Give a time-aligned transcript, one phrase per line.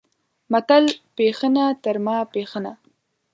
[0.51, 2.73] متل، پښینه تر ماپښینه